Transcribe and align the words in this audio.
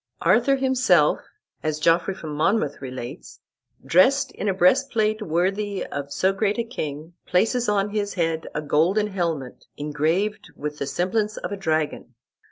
"Arthur 0.23 0.55
himself," 0.55 1.19
as 1.61 1.77
Geoffrey 1.77 2.15
of 2.15 2.23
Monmouth 2.23 2.81
relates, 2.81 3.39
"dressed 3.85 4.31
in 4.31 4.49
a 4.49 4.53
breastplate 4.55 5.21
worthy 5.21 5.85
of 5.85 6.11
so 6.11 6.33
great 6.33 6.57
a 6.57 6.63
king, 6.63 7.13
places 7.27 7.69
on 7.69 7.91
his 7.91 8.15
head 8.15 8.47
a 8.55 8.63
golden 8.63 9.05
helmet 9.05 9.65
engraved 9.77 10.49
with 10.55 10.79
the 10.79 10.87
semblance 10.87 11.37
of 11.37 11.51
a 11.51 11.55
dragon. 11.55 12.15